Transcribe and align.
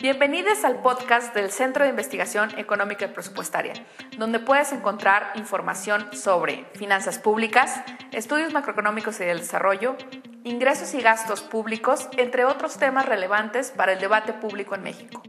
Bienvenidos 0.00 0.62
al 0.62 0.80
podcast 0.80 1.34
del 1.34 1.50
Centro 1.50 1.82
de 1.82 1.90
Investigación 1.90 2.56
Económica 2.56 3.06
y 3.06 3.08
Presupuestaria, 3.08 3.72
donde 4.16 4.38
puedes 4.38 4.70
encontrar 4.70 5.32
información 5.34 6.10
sobre 6.12 6.66
finanzas 6.74 7.18
públicas, 7.18 7.82
estudios 8.12 8.52
macroeconómicos 8.52 9.18
y 9.18 9.24
del 9.24 9.40
desarrollo, 9.40 9.96
ingresos 10.44 10.94
y 10.94 11.02
gastos 11.02 11.40
públicos, 11.40 12.08
entre 12.16 12.44
otros 12.44 12.78
temas 12.78 13.06
relevantes 13.06 13.72
para 13.72 13.94
el 13.94 13.98
debate 13.98 14.32
público 14.34 14.76
en 14.76 14.84
México. 14.84 15.20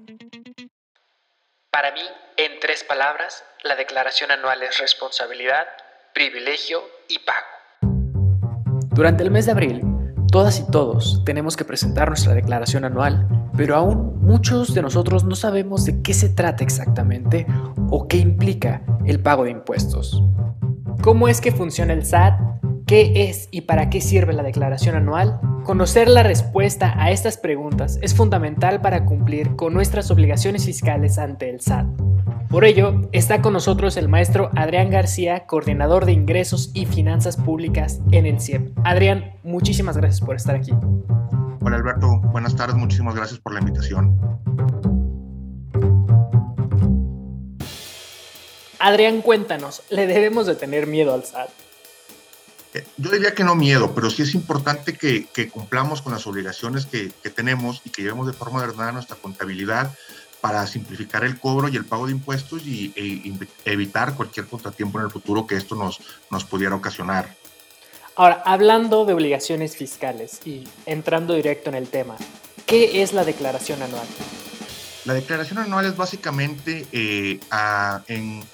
Para 1.72 1.92
mí, 1.92 2.04
en 2.38 2.60
tres 2.60 2.84
palabras, 2.84 3.44
la 3.64 3.76
declaración 3.76 4.30
anual 4.30 4.62
es 4.62 4.78
responsabilidad, 4.78 5.66
privilegio 6.14 6.84
y 7.08 7.18
pago. 7.18 7.48
Durante 8.92 9.24
el 9.24 9.32
mes 9.32 9.48
de 9.48 9.52
abril, 9.52 9.82
todas 10.32 10.60
y 10.60 10.70
todos 10.70 11.24
tenemos 11.26 11.58
que 11.58 11.66
presentar 11.66 12.10
nuestra 12.10 12.36
declaración 12.36 12.86
anual 12.86 13.39
pero 13.60 13.76
aún 13.76 14.22
muchos 14.22 14.74
de 14.74 14.82
nosotros 14.82 15.26
no 15.26 15.36
sabemos 15.36 15.84
de 15.84 16.02
qué 16.02 16.14
se 16.14 16.30
trata 16.30 16.64
exactamente 16.64 17.46
o 17.90 18.08
qué 18.08 18.16
implica 18.16 18.84
el 19.06 19.20
pago 19.20 19.44
de 19.44 19.52
impuestos. 19.52 20.24
¿Cómo 21.02 21.28
es 21.28 21.42
que 21.42 21.52
funciona 21.52 21.92
el 21.92 22.06
SAT? 22.06 22.40
¿Qué 22.88 23.28
es 23.28 23.50
y 23.52 23.62
para 23.62 23.90
qué 23.90 24.00
sirve 24.00 24.32
la 24.32 24.44
declaración 24.44 24.96
anual? 24.96 25.42
Conocer 25.66 26.08
la 26.08 26.24
respuesta 26.24 26.94
a 26.96 27.12
estas 27.12 27.36
preguntas 27.36 28.00
es 28.02 28.16
fundamental 28.16 28.80
para 28.80 29.04
cumplir 29.04 29.58
con 29.58 29.74
nuestras 29.74 30.10
obligaciones 30.10 30.64
fiscales 30.64 31.18
ante 31.18 31.50
el 31.50 31.60
SAT. 31.60 31.86
Por 32.50 32.64
ello, 32.64 33.10
está 33.12 33.42
con 33.42 33.52
nosotros 33.52 33.98
el 33.98 34.08
maestro 34.08 34.52
Adrián 34.56 34.90
García, 34.90 35.46
coordinador 35.48 36.06
de 36.06 36.14
ingresos 36.14 36.72
y 36.74 36.86
finanzas 36.86 37.36
públicas 37.36 38.00
en 38.14 38.26
el 38.26 38.40
CIEP. 38.40 38.72
Adrián, 38.86 39.34
muchísimas 39.44 39.98
gracias 39.98 40.22
por 40.22 40.38
estar 40.38 40.56
aquí. 40.56 40.72
Buenas 42.40 42.56
tardes, 42.56 42.78
muchísimas 42.78 43.16
gracias 43.16 43.38
por 43.42 43.54
la 43.54 43.60
invitación. 43.60 44.18
Adrián, 48.80 49.22
cuéntanos, 49.22 49.84
¿le 49.90 50.08
debemos 50.08 50.48
de 50.48 50.56
tener 50.56 50.88
miedo 50.88 51.14
al 51.14 51.26
SAT? 51.26 51.50
Eh, 52.76 52.88
yo 52.96 53.12
diría 53.12 53.36
que 53.36 53.44
no 53.44 53.56
miedo, 53.56 53.94
pero 53.94 54.10
sí 54.10 54.22
es 54.22 54.34
importante 54.36 54.94
que, 54.94 55.50
cumplamos 55.50 56.02
con 56.02 56.14
las 56.14 56.26
obligaciones 56.28 56.86
que, 56.86 57.12
tenemos 57.30 57.82
y 57.84 57.90
que 57.90 58.04
llevemos 58.04 58.26
de 58.26 58.32
forma 58.32 58.62
ordenada 58.62 58.94
nuestra 58.94 59.18
contabilidad 59.18 59.94
para 60.40 60.66
simplificar 60.66 61.26
el 61.26 61.38
cobro 61.42 61.68
y 61.68 61.76
el 61.76 61.84
pago 61.84 62.06
de 62.06 62.14
impuestos 62.14 62.66
y 62.66 62.94
e 62.96 63.34
evitar 63.66 64.16
cualquier 64.16 64.46
contratiempo 64.46 64.98
en 64.98 65.04
el 65.04 65.12
futuro 65.12 65.46
que 65.46 65.58
esto 65.58 65.76
nos, 65.76 66.00
nos 66.32 66.46
pudiera 66.46 66.74
ocasionar. 66.74 67.36
Ahora, 68.20 68.44
hablando 68.44 69.06
de 69.06 69.14
obligaciones 69.14 69.78
fiscales 69.78 70.42
y 70.46 70.68
entrando 70.86 71.36
directo 71.36 71.70
en 71.70 71.76
el 71.76 71.88
tema, 71.88 72.18
¿qué 72.66 73.02
es 73.02 73.14
la 73.14 73.24
declaración 73.24 73.82
anual? 73.82 74.06
La 75.06 75.14
declaración 75.14 75.60
anual 75.60 75.86
es 75.86 75.96
básicamente 75.96 76.86
eh, 76.92 77.40
a, 77.50 78.02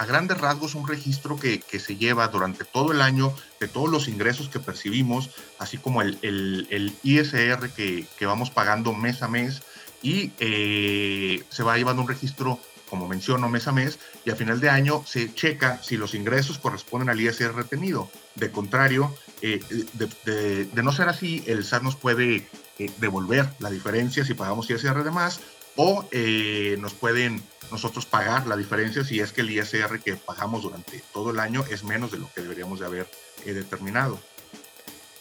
grandes 0.08 0.38
rasgos 0.38 0.76
un 0.76 0.88
registro 0.88 1.36
que, 1.38 1.64
se 1.80 1.96
lleva 1.96 2.28
durante 2.28 2.64
todo 2.64 2.92
el 2.92 3.02
año 3.02 3.34
de 3.60 3.68
todos 3.68 3.90
los 3.90 4.08
ingresos 4.08 4.50
que 4.50 4.60
percibimos, 4.60 5.32
así 5.58 5.80
como 5.80 6.04
el, 6.04 6.94
ISR 7.02 7.72
que, 7.72 8.06
vamos 8.22 8.52
pagando 8.52 8.94
mes 8.94 9.24
a 9.24 9.28
mes 9.28 9.64
y 10.04 10.32
eh, 10.38 11.44
se 11.50 11.64
va 11.64 11.76
llevando 11.76 12.04
un 12.04 12.08
registro 12.08 12.60
como 12.96 13.10
menciono, 13.10 13.50
mes 13.50 13.68
a 13.68 13.74
mes, 13.74 14.00
y 14.24 14.32
a 14.32 14.36
final 14.38 14.62
de 14.62 14.70
año 14.70 15.04
se 15.06 15.34
checa 15.34 15.84
si 15.84 15.98
los 15.98 16.16
ingresos 16.16 16.58
corresponden 16.58 17.10
al 17.10 17.20
ISR 17.20 17.54
retenido. 17.54 18.10
De 18.36 18.52
contrario, 18.52 19.14
eh, 19.42 19.60
de, 19.94 20.82
no 20.82 20.94
ser 20.94 21.10
así, 21.10 21.44
el 21.46 21.66
SAT 21.66 21.84
nos 21.84 21.98
puede 21.98 22.48
eh, 22.80 22.92
devolver 23.00 23.50
la 23.60 23.70
diferencia 23.70 24.24
si 24.24 24.34
pagamos 24.34 24.70
ISR 24.70 25.04
de 25.04 25.12
más 25.12 25.42
o 25.76 26.08
eh, 26.12 26.78
nos 26.80 26.94
pueden 26.94 27.44
nosotros 27.70 28.06
pagar 28.06 28.48
la 28.48 28.56
diferencia 28.56 29.04
si 29.04 29.20
es 29.20 29.34
que 29.34 29.42
el 29.42 29.50
ISR 29.50 30.00
que 30.00 30.16
pagamos 30.16 30.64
durante 30.64 31.04
todo 31.12 31.32
el 31.32 31.40
año 31.40 31.66
es 31.70 31.84
menos 31.84 32.14
de 32.14 32.20
lo 32.20 32.32
que 32.34 32.42
deberíamos 32.42 32.80
de 32.80 32.86
haber 32.86 33.08
determinado. 33.44 34.18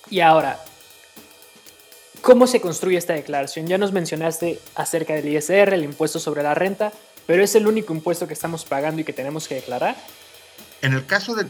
Y 0.09 0.21
ahora, 0.21 0.63
¿cómo 2.21 2.47
se 2.47 2.61
construye 2.61 2.99
esta 2.99 3.15
declaración? 3.15 3.67
Ya 3.67 3.79
nos 3.79 3.91
mencionaste 3.91 4.61
acerca 4.77 5.15
del 5.15 5.29
ISR, 5.29 5.75
el 5.75 5.83
impuesto 5.83 6.21
sobre 6.21 6.45
la 6.45 6.55
renta, 6.55 6.93
pero 7.27 7.43
es 7.43 7.55
el 7.55 7.67
único 7.67 7.95
impuesto 7.95 8.27
que 8.27 8.35
estamos 8.35 8.65
pagando 8.65 9.01
y 9.01 9.05
que 9.05 9.13
tenemos 9.13 9.49
que 9.49 9.57
declarar. 9.57 9.97
En 10.85 10.93
el 10.93 11.07
caso 11.07 11.35
de, 11.35 11.45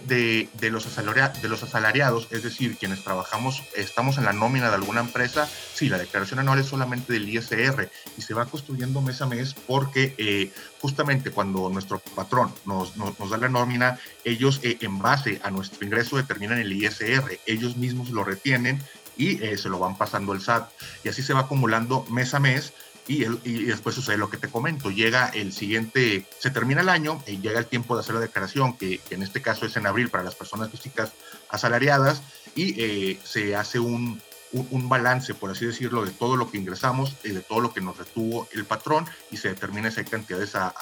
los 0.71 0.85
de, 0.97 1.49
los 1.49 1.63
asalariados, 1.65 2.29
es 2.31 2.45
decir, 2.45 2.77
quienes 2.79 3.03
trabajamos, 3.03 3.65
estamos 3.75 4.17
en 4.17 4.27
la 4.27 4.33
nómina 4.33 4.69
de 4.69 4.77
alguna 4.77 5.01
empresa, 5.01 5.49
sí, 5.75 5.89
la 5.89 5.99
declaración 5.99 6.39
anual 6.39 6.61
es 6.61 6.67
solamente 6.67 7.13
del 7.13 7.29
ISR 7.29 7.91
y 8.17 8.23
se 8.23 8.33
va 8.33 8.47
construyendo 8.47 9.01
mes 9.01 9.21
a 9.23 9.27
mes 9.27 9.53
porque 9.67 10.15
eh, 10.19 10.53
justamente 10.81 11.33
cuando 11.33 11.69
nuestro 11.69 11.99
patrón 11.99 12.55
nos, 12.65 12.95
da 12.97 13.37
la 13.37 13.49
nómina, 13.49 13.99
ellos 14.23 14.61
eh, 14.63 14.79
en 14.83 15.01
base 15.01 15.41
a 15.43 15.51
nuestro 15.51 15.85
ingreso 15.85 16.17
determinan 16.17 16.61
el 16.61 16.73
ISR, 16.73 17.41
ellos 17.45 17.77
mismos 17.77 18.11
lo 18.11 18.23
retienen 18.23 18.81
y 19.17 19.43
eh, 19.43 19.59
se 19.59 19.69
lo 19.69 19.81
van 19.81 19.99
pasando 19.99 20.33
el 20.33 20.43
SAT. 20.43 20.71
Y 21.03 21.09
así 21.09 21.25
se 21.25 21.35
va 21.35 21.41
acumulando 21.41 22.07
mes 22.09 22.35
a 22.35 22.39
mes 22.39 22.73
y, 23.07 23.25
después 23.65 23.95
sucede 23.95 24.17
lo 24.17 24.31
que 24.31 24.37
te 24.37 24.49
comento, 24.49 24.91
llega 24.91 25.29
el 25.29 25.53
siguiente, 25.53 26.27
se 26.39 26.51
termina 26.51 26.81
el 26.81 26.89
año 26.89 27.23
y 27.27 27.39
llega 27.39 27.59
el 27.59 27.67
tiempo 27.67 27.95
de 27.95 28.01
hacer 28.01 28.15
la 28.15 28.21
declaración, 28.21 28.77
que, 28.77 29.01
en 29.11 29.23
este 29.23 29.43
caso 29.43 29.67
es 29.67 29.77
en 29.77 29.87
abril 29.87 30.09
para 30.09 30.25
las 30.25 30.35
personas 30.35 30.71
físicas 30.71 31.13
asalariadas, 31.49 32.23
y 32.55 32.81
eh, 32.81 33.21
se 33.25 33.57
hace 33.57 33.79
un, 33.79 34.21
un, 34.53 34.89
balance, 34.89 35.35
por 35.35 35.51
así 35.51 35.67
decirlo, 35.67 36.05
de 36.05 36.13
todo 36.13 36.37
lo 36.37 36.51
que 36.51 36.59
ingresamos 36.59 37.17
y 37.25 37.31
de 37.31 37.41
todo 37.41 37.61
lo 37.61 37.73
que 37.73 37.81
nos 37.81 37.99
retuvo 37.99 38.49
el 38.53 38.65
patrón 38.65 39.07
y 39.31 39.37
se 39.37 39.49
determina 39.49 39.91
si 39.91 40.01
hay 40.01 40.07
cantidades 40.07 40.55
a, 40.55 40.73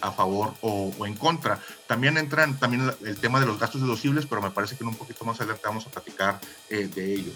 a, 0.00 0.12
favor 0.12 0.54
o, 0.60 0.92
en 1.06 1.14
contra. 1.14 1.60
También 1.86 2.18
entran 2.18 2.58
también 2.58 2.92
el 3.04 3.18
tema 3.18 3.40
de 3.40 3.46
los 3.46 3.58
gastos 3.58 3.80
deducibles, 3.80 4.26
pero 4.26 4.42
me 4.42 4.50
parece 4.50 4.76
que 4.76 4.84
en 4.84 4.88
un 4.88 4.96
poquito 4.96 5.24
más 5.24 5.40
adelante 5.40 5.62
vamos 5.64 5.86
a 5.86 5.90
platicar 5.90 6.40
eh, 6.68 6.88
de 6.92 7.14
ello. 7.14 7.32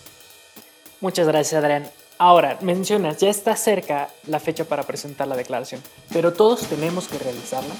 Muchas 1.00 1.26
gracias, 1.26 1.62
Adrián. 1.62 1.90
Ahora, 2.18 2.58
mencionas, 2.60 3.18
ya 3.18 3.28
está 3.28 3.56
cerca 3.56 4.08
la 4.26 4.38
fecha 4.38 4.64
para 4.64 4.84
presentar 4.84 5.26
la 5.26 5.36
declaración, 5.36 5.80
pero 6.12 6.32
todos 6.32 6.66
tenemos 6.68 7.08
que 7.08 7.18
realizarla. 7.18 7.74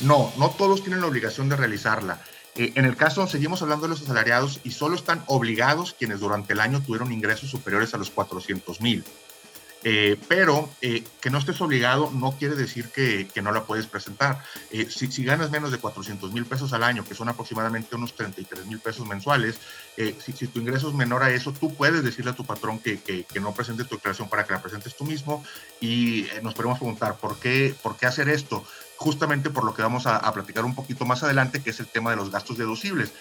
No, 0.00 0.32
no 0.36 0.50
todos 0.50 0.82
tienen 0.82 1.00
la 1.00 1.06
obligación 1.06 1.48
de 1.48 1.56
realizarla. 1.56 2.20
Eh, 2.56 2.72
en 2.74 2.84
el 2.84 2.96
caso, 2.96 3.26
seguimos 3.28 3.62
hablando 3.62 3.86
de 3.86 3.90
los 3.90 4.02
asalariados 4.02 4.60
y 4.64 4.72
solo 4.72 4.96
están 4.96 5.22
obligados 5.26 5.94
quienes 5.96 6.20
durante 6.20 6.54
el 6.54 6.60
año 6.60 6.82
tuvieron 6.82 7.12
ingresos 7.12 7.50
superiores 7.50 7.94
a 7.94 7.98
los 7.98 8.10
400 8.10 8.80
mil. 8.80 9.04
Eh, 9.82 10.18
pero 10.28 10.68
eh, 10.82 11.04
que 11.22 11.30
no 11.30 11.38
estés 11.38 11.58
obligado 11.62 12.10
no 12.10 12.32
quiere 12.32 12.54
decir 12.54 12.90
que, 12.90 13.28
no 13.42 13.52
la 13.52 13.64
puedes 13.64 13.86
presentar. 13.86 14.42
Eh, 14.70 14.88
si, 14.90 15.24
ganas 15.24 15.50
menos 15.50 15.70
de 15.70 15.78
400 15.78 16.32
mil 16.32 16.44
pesos 16.44 16.72
al 16.72 16.82
año, 16.82 17.04
que 17.04 17.14
son 17.14 17.28
aproximadamente 17.28 17.96
unos 17.96 18.14
33 18.14 18.66
mil 18.66 18.78
pesos 18.80 19.06
mensuales, 19.06 19.58
si, 20.18 20.46
tu 20.46 20.60
ingreso 20.60 20.88
es 20.88 20.94
menor 20.94 21.22
a 21.22 21.30
eso, 21.30 21.52
tú 21.52 21.74
puedes 21.74 22.02
decirle 22.02 22.30
a 22.30 22.34
tu 22.34 22.44
patrón 22.44 22.78
que, 22.78 23.26
no 23.40 23.54
presente 23.54 23.84
tu 23.84 23.96
declaración 23.96 24.28
para 24.28 24.44
que 24.44 24.52
la 24.52 24.62
presentes 24.62 24.96
tú 24.96 25.04
mismo 25.04 25.44
y 25.80 26.26
nos 26.42 26.54
podemos 26.54 26.78
preguntar, 26.78 27.16
¿por 27.16 27.38
qué, 27.38 27.74
¿por 27.82 27.96
qué 27.96 28.06
hacer 28.06 28.28
esto? 28.28 28.64
Justamente 29.00 29.48
por 29.48 29.64
lo 29.64 29.72
que 29.72 29.80
vamos 29.80 30.06
a, 30.06 30.30
platicar 30.30 30.62
un 30.66 30.74
poquito 30.74 31.06
más 31.06 31.22
adelante, 31.22 31.62
que 31.62 31.70
es 31.70 31.80
el 31.80 31.86
tema 31.86 32.10
de 32.10 32.16
los 32.16 32.30
gastos 32.30 32.58
deducibles. 32.58 33.12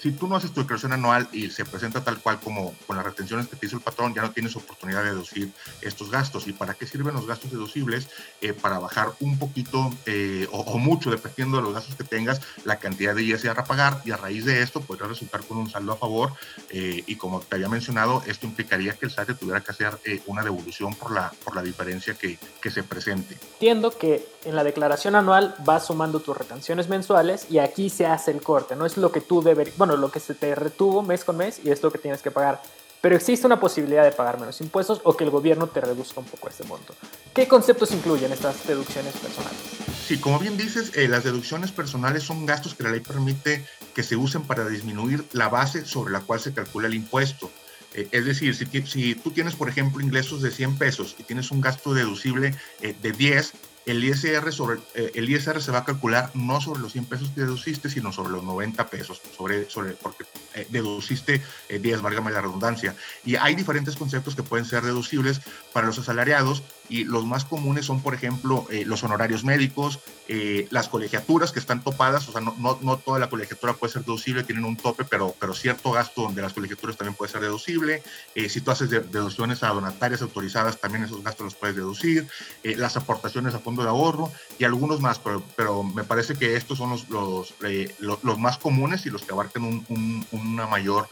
Si, 0.00 0.10
tú 0.12 0.28
no 0.28 0.34
haces 0.34 0.50
tu 0.50 0.60
declaración 0.62 0.94
anual 0.94 1.28
y 1.30 1.50
se 1.50 1.66
presenta 1.66 2.02
tal 2.02 2.18
cual 2.20 2.40
como 2.40 2.74
con 2.86 2.96
las 2.96 3.04
retenciones 3.04 3.46
que 3.46 3.54
te 3.54 3.66
hizo 3.66 3.76
el 3.76 3.82
patrón, 3.82 4.14
ya 4.14 4.22
no 4.22 4.30
tienes 4.30 4.56
oportunidad 4.56 5.02
de 5.02 5.10
deducir 5.10 5.52
estos 5.82 6.10
gastos. 6.10 6.46
¿Y 6.46 6.54
para 6.54 6.72
qué 6.72 6.86
sirven 6.86 7.14
los 7.14 7.26
gastos 7.26 7.50
deducibles? 7.50 8.08
Eh, 8.40 8.54
para 8.54 8.78
bajar 8.78 9.12
un 9.20 9.38
poquito 9.38 9.92
eh, 10.06 10.48
o, 10.52 10.78
mucho, 10.78 11.10
dependiendo 11.10 11.58
de 11.58 11.64
los 11.64 11.74
gastos 11.74 11.96
que 11.96 12.04
tengas, 12.04 12.40
la 12.64 12.78
cantidad 12.78 13.14
de 13.14 13.22
ISR 13.22 13.60
a 13.60 13.64
pagar 13.64 14.00
y 14.06 14.12
a 14.12 14.16
raíz 14.16 14.46
de 14.46 14.62
esto 14.62 14.80
podrás 14.80 15.10
resultar 15.10 15.42
con 15.42 15.58
un 15.58 15.68
saldo 15.68 15.92
a 15.92 15.96
favor. 15.98 16.32
Eh, 16.70 17.04
y 17.06 17.16
como 17.16 17.40
te 17.40 17.56
había 17.56 17.68
mencionado, 17.68 18.22
esto 18.26 18.46
implicaría 18.46 18.94
que 18.94 19.04
el 19.04 19.12
SAT 19.12 19.38
tuviera 19.38 19.60
que 19.60 19.70
hacer 19.70 19.98
una 20.24 20.42
devolución 20.42 20.94
por 20.94 21.12
la, 21.12 21.30
por 21.44 21.54
la 21.54 21.62
diferencia 21.62 22.14
que, 22.14 22.38
que 22.62 22.70
se 22.70 22.82
presente. 22.82 23.36
Entiendo 23.52 23.90
que 23.90 24.35
en 24.46 24.56
la 24.56 24.64
declaración 24.64 25.16
anual 25.16 25.54
vas 25.64 25.86
sumando 25.86 26.20
tus 26.20 26.36
retenciones 26.36 26.88
mensuales 26.88 27.46
y 27.50 27.58
aquí 27.58 27.90
se 27.90 28.06
hace 28.06 28.30
el 28.30 28.40
corte. 28.40 28.76
No 28.76 28.86
es 28.86 28.96
lo 28.96 29.12
que 29.12 29.20
tú 29.20 29.42
deberías, 29.42 29.76
bueno, 29.76 29.96
lo 29.96 30.10
que 30.10 30.20
se 30.20 30.34
te 30.34 30.54
retuvo 30.54 31.02
mes 31.02 31.24
con 31.24 31.36
mes 31.36 31.60
y 31.64 31.70
es 31.70 31.82
lo 31.82 31.90
que 31.90 31.98
tienes 31.98 32.22
que 32.22 32.30
pagar. 32.30 32.62
Pero 33.00 33.16
existe 33.16 33.46
una 33.46 33.60
posibilidad 33.60 34.04
de 34.04 34.12
pagar 34.12 34.40
menos 34.40 34.60
impuestos 34.60 35.00
o 35.04 35.16
que 35.16 35.24
el 35.24 35.30
gobierno 35.30 35.66
te 35.66 35.80
reduzca 35.80 36.20
un 36.20 36.26
poco 36.26 36.48
este 36.48 36.64
monto. 36.64 36.94
¿Qué 37.34 37.46
conceptos 37.46 37.92
incluyen 37.92 38.32
estas 38.32 38.66
deducciones 38.66 39.14
personales? 39.14 39.58
Sí, 40.06 40.18
como 40.18 40.38
bien 40.38 40.56
dices, 40.56 40.92
eh, 40.94 41.08
las 41.08 41.24
deducciones 41.24 41.72
personales 41.72 42.22
son 42.22 42.46
gastos 42.46 42.74
que 42.74 42.84
la 42.84 42.90
ley 42.90 43.00
permite 43.00 43.64
que 43.94 44.02
se 44.02 44.16
usen 44.16 44.42
para 44.42 44.66
disminuir 44.66 45.24
la 45.32 45.48
base 45.48 45.84
sobre 45.84 46.12
la 46.12 46.20
cual 46.20 46.40
se 46.40 46.54
calcula 46.54 46.86
el 46.86 46.94
impuesto. 46.94 47.50
Eh, 47.94 48.08
es 48.12 48.24
decir, 48.24 48.54
si, 48.54 48.66
si, 48.86 49.14
tú 49.14 49.30
tienes, 49.30 49.54
por 49.56 49.68
ejemplo, 49.68 50.00
ingresos 50.00 50.42
de 50.42 50.50
100 50.50 50.78
pesos 50.78 51.16
y 51.18 51.22
tienes 51.24 51.50
un 51.50 51.60
gasto 51.60 51.94
deducible 51.94 52.54
eh, 52.80 52.94
de 53.00 53.12
10, 53.12 53.52
el 53.86 54.02
ISR, 54.02 54.52
sobre, 54.52 54.80
eh, 54.94 55.12
el 55.14 55.30
ISR 55.30 55.62
se 55.62 55.70
va 55.70 55.78
a 55.78 55.84
calcular 55.84 56.30
no 56.34 56.60
sobre 56.60 56.80
los 56.80 56.92
100 56.92 57.04
pesos 57.04 57.30
que 57.30 57.42
deduciste, 57.42 57.88
sino 57.88 58.12
sobre 58.12 58.32
los 58.32 58.42
90 58.42 58.88
pesos, 58.88 59.22
sobre, 59.36 59.70
sobre, 59.70 59.92
porque 59.92 60.24
eh, 60.54 60.66
deduciste 60.70 61.40
10, 61.68 61.98
eh, 61.98 62.02
válgame 62.02 62.32
la 62.32 62.40
redundancia. 62.40 62.96
Y 63.24 63.36
hay 63.36 63.54
diferentes 63.54 63.94
conceptos 63.94 64.34
que 64.34 64.42
pueden 64.42 64.66
ser 64.66 64.82
deducibles 64.82 65.40
para 65.72 65.86
los 65.86 65.98
asalariados. 66.00 66.64
Y 66.88 67.04
los 67.04 67.24
más 67.24 67.44
comunes 67.44 67.86
son, 67.86 68.00
por 68.00 68.14
ejemplo, 68.14 68.66
eh, 68.70 68.84
los 68.84 69.02
honorarios 69.02 69.44
médicos, 69.44 69.98
eh, 70.28 70.66
las 70.70 70.88
colegiaturas 70.88 71.52
que 71.52 71.58
están 71.58 71.82
topadas, 71.82 72.28
o 72.28 72.32
sea, 72.32 72.40
no, 72.40 72.54
no, 72.58 72.96
toda 72.98 73.18
la 73.18 73.28
colegiatura 73.28 73.74
puede 73.74 73.92
ser 73.92 74.02
deducible, 74.02 74.44
tienen 74.44 74.64
un 74.64 74.76
tope, 74.76 75.04
pero, 75.04 75.34
pero 75.38 75.54
cierto 75.54 75.92
gasto 75.92 76.30
de 76.32 76.42
las 76.42 76.52
colegiaturas 76.52 76.96
también 76.96 77.14
puede 77.14 77.32
ser 77.32 77.40
deducible. 77.40 78.02
Eh, 78.34 78.48
si 78.48 78.60
tú 78.60 78.70
haces 78.70 78.90
deducciones 78.90 79.62
a 79.62 79.68
donatarias 79.68 80.22
autorizadas, 80.22 80.80
también 80.80 81.04
esos 81.04 81.22
gastos 81.22 81.44
los 81.44 81.54
puedes 81.54 81.76
deducir. 81.76 82.26
las 82.62 82.96
aportaciones 82.96 83.54
a 83.54 83.58
fondo 83.58 83.82
de 83.82 83.88
ahorro 83.88 84.32
y 84.58 84.64
algunos 84.64 85.00
más, 85.00 85.18
pero, 85.18 85.42
pero 85.56 85.82
me 85.82 86.04
parece 86.04 86.34
que 86.34 86.56
estos 86.56 86.78
son 86.78 86.90
los, 86.90 87.08
los, 87.08 87.54
los, 88.00 88.38
más 88.38 88.58
comunes 88.58 89.06
y 89.06 89.10
los 89.10 89.22
que 89.22 89.32
abarcan 89.32 89.64
un, 89.64 90.26
una 90.32 90.66
mayor 90.66 91.08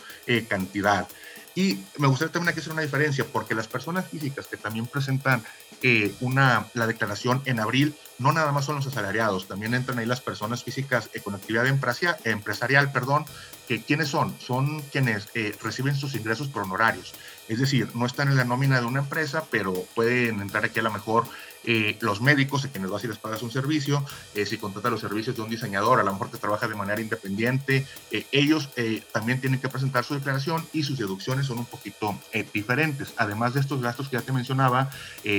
cantidad. 0.49 1.09
Y 1.55 1.79
me 1.99 2.09
gustaría 2.09 2.33
también 2.33 2.51
aquí 2.51 2.61
hacer 2.61 2.73
una 2.73 2.83
diferencia, 2.83 3.25
porque 3.33 3.55
las 3.55 3.69
personas 3.69 4.09
físicas 4.09 4.47
que 4.47 4.57
también 4.57 4.87
presentan 4.87 5.43
eh, 5.83 6.15
una, 6.21 6.67
la 6.75 6.87
declaración 6.87 7.43
en 7.45 7.61
abril, 7.61 7.95
no 8.19 8.33
nada 8.33 8.51
más 8.53 8.65
son 8.65 8.77
los 8.77 8.87
asalariados, 8.87 9.47
también 9.47 9.75
entran 9.75 9.99
ahí 9.99 10.07
las 10.07 10.21
personas 10.21 10.65
físicas 10.65 11.11
eh, 11.15 11.21
con 11.21 11.35
actividad 11.35 11.67
empresarial, 11.67 12.17
empresarial, 12.25 12.91
perdón, 12.91 13.25
que 13.67 13.83
quiénes 13.83 14.09
son? 14.09 14.35
Son 14.41 14.81
quienes 14.93 15.29
eh, 15.35 15.57
reciben 15.63 15.95
sus 15.95 16.15
ingresos 16.15 16.49
por 16.49 16.63
honorarios. 16.63 17.15
Es 17.49 17.59
decir, 17.59 17.89
no 17.95 18.07
están 18.07 18.29
en 18.29 18.37
la 18.37 18.45
nómina 18.45 18.81
de 18.81 18.87
una 18.87 19.01
empresa, 19.01 19.45
pero 19.51 19.75
pueden 19.95 20.41
entrar 20.41 20.65
aquí 20.65 20.81
a 20.81 20.83
lo 20.83 20.91
mejor 20.91 21.25
eh, 21.67 21.97
los 22.01 22.21
médicos, 22.21 22.65
a 22.65 22.69
quienes 22.69 22.91
vas 22.91 23.05
y 23.05 23.09
les 23.09 23.17
pagas 23.17 23.43
un 23.43 23.51
servicio, 23.51 24.05
eh, 24.35 24.45
si 24.45 24.59
contratas 24.59 24.93
los 24.93 25.01
servicios 25.01 25.35
de 25.35 25.43
un 25.43 25.49
diseñador, 25.49 25.99
a 25.99 26.03
lo 26.03 26.13
mejor 26.13 26.31
que 26.31 26.37
trabaja 26.37 26.69
de 26.69 26.75
manera 26.75 27.01
independiente, 27.01 27.87
ellos 28.33 28.69
también 29.13 29.41
tienen 29.41 29.61
que 29.61 29.69
presentar 29.69 30.05
su 30.05 30.15
declaración 30.15 30.65
y 30.73 30.83
sus 30.83 30.99
deducciones 30.99 31.47
son 31.47 31.59
un 31.59 31.65
poquito 31.65 32.19
diferentes. 32.53 33.13
Además 33.17 33.55
de 33.55 33.61
estos 33.61 33.81
gastos 33.81 34.09
que 34.09 34.17
ya 34.17 34.23
te 34.23 34.33
mencionaba, 34.33 34.91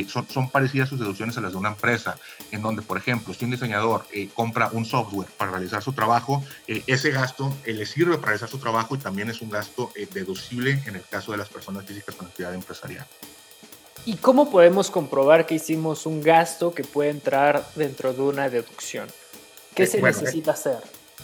son, 0.07 0.27
son 0.29 0.49
parecidas 0.49 0.89
sus 0.89 0.99
deducciones 0.99 1.37
a 1.37 1.41
las 1.41 1.51
de 1.51 1.57
una 1.57 1.69
empresa, 1.69 2.17
en 2.51 2.61
donde, 2.61 2.81
por 2.81 2.97
ejemplo, 2.97 3.33
si 3.33 3.45
un 3.45 3.51
diseñador 3.51 4.05
compra 4.33 4.69
un 4.71 4.85
software 4.85 5.29
para 5.37 5.51
realizar 5.51 5.83
su 5.83 5.93
trabajo, 5.93 6.43
ese 6.67 7.11
gasto 7.11 7.55
le 7.65 7.85
sirve 7.85 8.14
para 8.17 8.31
realizar 8.31 8.49
su 8.49 8.57
trabajo 8.57 8.95
y 8.95 8.97
también 8.97 9.29
es 9.29 9.41
un 9.41 9.49
gasto 9.49 9.91
deducible 10.11 10.81
en 10.85 10.95
el 10.95 11.03
caso 11.03 11.31
de 11.31 11.37
las 11.37 11.49
personas 11.49 11.85
físicas 11.85 12.15
con 12.15 12.27
actividad 12.27 12.53
empresarial. 12.53 13.05
¿Y 14.05 14.17
cómo 14.17 14.51
podemos 14.51 14.91
comprobar 14.91 15.45
que 15.45 15.55
hicimos 15.55 16.05
un 16.05 16.21
gasto 16.21 16.73
que 16.73 16.83
puede 16.83 17.09
entrar 17.09 17.67
dentro 17.75 18.13
de 18.13 18.21
una 18.21 18.49
deducción? 18.49 19.07
¿Qué 19.73 19.83
eh, 19.83 19.87
se 19.87 20.01
necesita 20.01 20.51
hacer? 20.51 20.77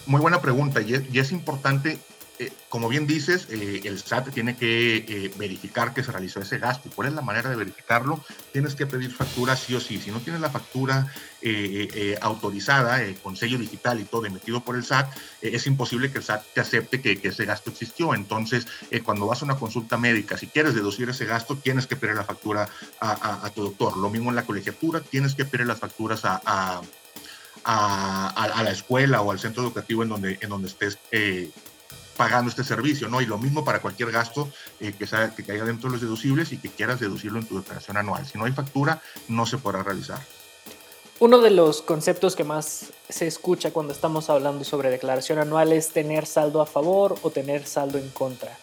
Muy 0.06 0.20
buena 0.20 0.40
pregunta 0.40 0.80
y 0.80 0.94
es, 0.94 1.02
y 1.12 1.20
es 1.20 1.30
importante 1.30 1.98
eh, 2.38 2.50
como 2.68 2.88
bien 2.88 3.06
dices, 3.06 3.46
eh, 3.50 3.82
el 3.84 3.98
SAT 3.98 4.32
tiene 4.32 4.56
que 4.56 4.96
eh, 4.96 5.32
verificar 5.36 5.92
que 5.92 6.02
se 6.02 6.10
realizó 6.10 6.40
ese 6.40 6.58
gasto. 6.58 6.90
¿Cuál 6.94 7.08
es 7.08 7.14
la 7.14 7.20
manera 7.20 7.50
de 7.50 7.56
verificarlo? 7.56 8.24
Tienes 8.52 8.74
que 8.74 8.86
pedir 8.86 9.12
factura 9.12 9.54
sí 9.54 9.74
o 9.74 9.80
sí. 9.80 10.00
Si 10.00 10.10
no 10.10 10.20
tienes 10.20 10.40
la 10.40 10.50
factura 10.50 11.12
autorizada 12.20 13.00
con 13.20 13.34
sello 13.34 13.58
digital 13.58 13.98
y 13.98 14.04
todo 14.04 14.26
emitido 14.26 14.60
por 14.60 14.76
el 14.76 14.84
SAT, 14.84 15.12
es 15.40 15.66
imposible 15.66 16.12
que 16.12 16.18
el 16.18 16.24
SAT 16.24 16.44
te 16.54 16.60
acepte 16.60 17.00
que, 17.00 17.18
ese 17.20 17.44
gasto 17.44 17.70
existió. 17.70 18.14
Entonces, 18.14 18.68
cuando 19.04 19.26
vas 19.26 19.42
a 19.42 19.46
una 19.46 19.56
consulta 19.56 19.98
médica, 19.98 20.38
si 20.38 20.46
quieres 20.46 20.74
deducir 20.74 21.08
ese 21.08 21.24
gasto, 21.24 21.56
tienes 21.56 21.88
que 21.88 21.96
pedir 21.96 22.14
la 22.14 22.22
factura 22.22 22.68
a, 23.00 23.50
tu 23.56 23.62
doctor. 23.64 23.96
Lo 23.96 24.08
mismo 24.08 24.30
en 24.30 24.36
la 24.36 24.44
colegiatura, 24.44 25.00
tienes 25.00 25.34
que 25.34 25.44
pedir 25.44 25.66
las 25.66 25.80
facturas 25.80 26.24
a, 26.24 26.40
a, 27.64 28.62
la 28.62 28.70
escuela 28.70 29.20
o 29.22 29.32
al 29.32 29.40
centro 29.40 29.64
educativo 29.64 30.04
en 30.04 30.10
donde, 30.10 30.38
en 30.40 30.48
donde 30.48 30.68
estés 30.68 30.96
pagando 32.16 32.50
este 32.50 32.64
servicio, 32.64 33.08
¿no? 33.08 33.20
Y 33.20 33.26
lo 33.26 33.38
mismo 33.38 33.64
para 33.64 33.80
cualquier 33.80 34.10
gasto 34.10 34.50
eh, 34.80 34.92
que, 34.98 35.06
sea, 35.06 35.34
que 35.34 35.44
caiga 35.44 35.64
dentro 35.64 35.88
de 35.88 35.94
los 35.94 36.02
deducibles 36.02 36.52
y 36.52 36.58
que 36.58 36.68
quieras 36.68 37.00
deducirlo 37.00 37.38
en 37.38 37.46
tu 37.46 37.58
declaración 37.58 37.96
anual. 37.96 38.26
Si 38.26 38.38
no 38.38 38.44
hay 38.44 38.52
factura, 38.52 39.00
no 39.28 39.46
se 39.46 39.58
podrá 39.58 39.82
realizar. 39.82 40.20
Uno 41.18 41.38
de 41.38 41.50
los 41.50 41.82
conceptos 41.82 42.34
que 42.34 42.42
más 42.42 42.92
se 43.08 43.26
escucha 43.26 43.70
cuando 43.70 43.92
estamos 43.92 44.28
hablando 44.28 44.64
sobre 44.64 44.90
declaración 44.90 45.38
anual 45.38 45.72
es 45.72 45.90
tener 45.90 46.26
saldo 46.26 46.60
a 46.60 46.66
favor 46.66 47.14
o 47.22 47.30
tener 47.30 47.64
saldo 47.66 47.98
en 47.98 48.08
contra. 48.10 48.58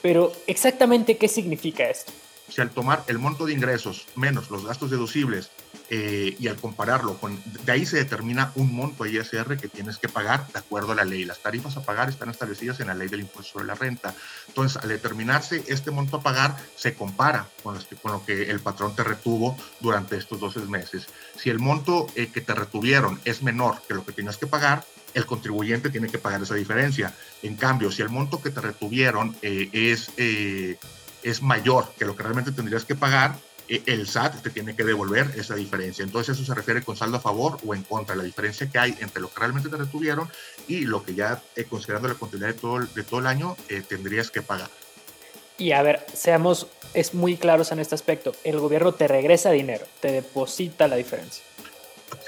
Pero 0.00 0.32
exactamente 0.46 1.16
qué 1.16 1.28
significa 1.28 1.88
esto? 1.88 2.12
Si 2.48 2.60
al 2.60 2.70
tomar 2.70 3.02
el 3.08 3.18
monto 3.18 3.46
de 3.46 3.54
ingresos 3.54 4.06
menos 4.14 4.50
los 4.50 4.64
gastos 4.64 4.90
deducibles 4.90 5.50
eh, 5.96 6.34
y 6.40 6.48
al 6.48 6.56
compararlo 6.56 7.18
con, 7.18 7.40
de 7.64 7.70
ahí 7.70 7.86
se 7.86 7.98
determina 7.98 8.50
un 8.56 8.74
monto 8.74 9.04
de 9.04 9.12
ISR 9.12 9.56
que 9.56 9.68
tienes 9.68 9.96
que 9.96 10.08
pagar 10.08 10.44
de 10.52 10.58
acuerdo 10.58 10.90
a 10.90 10.96
la 10.96 11.04
ley. 11.04 11.24
Las 11.24 11.38
tarifas 11.38 11.76
a 11.76 11.84
pagar 11.84 12.08
están 12.08 12.30
establecidas 12.30 12.80
en 12.80 12.88
la 12.88 12.94
ley 12.94 13.06
del 13.06 13.20
impuesto 13.20 13.52
sobre 13.52 13.66
la 13.66 13.76
renta. 13.76 14.12
Entonces, 14.48 14.82
al 14.82 14.88
determinarse 14.88 15.62
este 15.68 15.92
monto 15.92 16.16
a 16.16 16.20
pagar, 16.20 16.56
se 16.74 16.94
compara 16.94 17.46
con, 17.62 17.78
lo 18.02 18.24
que 18.26 18.50
el 18.50 18.58
patrón 18.58 18.96
te 18.96 19.04
retuvo 19.04 19.56
durante 19.78 20.16
estos 20.16 20.40
12 20.40 20.62
meses. 20.62 21.06
Si 21.36 21.48
el 21.48 21.60
monto 21.60 22.08
eh, 22.16 22.26
que 22.26 22.40
te 22.40 22.54
retuvieron 22.54 23.20
es 23.24 23.44
menor 23.44 23.80
que 23.86 23.94
lo 23.94 24.04
que 24.04 24.10
tienes 24.10 24.36
que 24.36 24.48
pagar, 24.48 24.84
el 25.14 25.26
contribuyente 25.26 25.90
tiene 25.90 26.08
que 26.08 26.18
pagar 26.18 26.42
esa 26.42 26.56
diferencia. 26.56 27.14
En 27.44 27.54
cambio, 27.54 27.92
si 27.92 28.02
el 28.02 28.08
monto 28.08 28.42
que 28.42 28.50
te 28.50 28.60
retuvieron 28.60 29.36
eh, 29.42 29.70
es, 29.72 30.10
es 31.22 31.40
mayor 31.40 31.92
que 31.96 32.04
lo 32.04 32.16
que 32.16 32.24
realmente 32.24 32.50
tendrías 32.50 32.84
que 32.84 32.96
pagar, 32.96 33.36
el 33.68 34.06
SAT 34.06 34.42
te 34.42 34.50
tiene 34.50 34.76
que 34.76 34.84
devolver 34.84 35.32
esa 35.36 35.54
diferencia. 35.54 36.02
Entonces 36.02 36.36
eso 36.36 36.44
se 36.44 36.54
refiere 36.54 36.82
con 36.82 36.96
saldo 36.96 37.16
a 37.16 37.20
favor 37.20 37.58
o 37.66 37.74
en 37.74 37.82
contra, 37.82 38.14
la 38.14 38.24
diferencia 38.24 38.70
que 38.70 38.78
hay 38.78 38.96
entre 39.00 39.22
lo 39.22 39.32
que 39.32 39.40
realmente 39.40 39.68
te 39.68 39.76
retuvieron 39.76 40.28
y 40.68 40.80
lo 40.80 41.02
que 41.02 41.14
ya, 41.14 41.42
eh, 41.56 41.64
considerando 41.64 42.08
la 42.08 42.14
todo, 42.54 42.80
de 42.80 43.02
todo 43.02 43.20
el 43.20 43.26
año, 43.26 43.56
eh, 43.68 43.82
tendrías 43.86 44.30
que 44.30 44.42
pagar. 44.42 44.68
Y 45.56 45.72
a 45.72 45.82
ver, 45.82 46.04
seamos 46.12 46.66
es 46.94 47.12
muy 47.12 47.36
claros 47.36 47.72
en 47.72 47.80
este 47.80 47.94
aspecto. 47.94 48.32
El 48.44 48.58
gobierno 48.58 48.92
te 48.92 49.08
regresa 49.08 49.50
dinero, 49.50 49.84
te 50.00 50.12
deposita 50.12 50.88
la 50.88 50.96
diferencia. 50.96 51.44